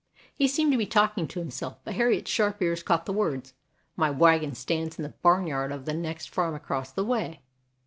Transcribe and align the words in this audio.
He 0.33 0.47
seemed 0.47 0.71
to 0.71 0.79
be 0.79 0.87
talking 0.87 1.27
to 1.27 1.39
himself, 1.39 1.77
but 1.83 1.93
Harriet's 1.93 2.31
sharp 2.31 2.59
ears 2.59 2.81
caught 2.81 3.05
the 3.05 3.13
words: 3.13 3.53
"My 3.95 4.09
wagon 4.09 4.55
stands 4.55 4.97
in 4.97 5.03
the 5.03 5.13
barnyard 5.21 5.71
of 5.71 5.85
the 5.85 5.93
next 5.93 6.31
farm 6.33 6.55
across 6.55 6.91
the 6.91 7.05
way. 7.05 7.43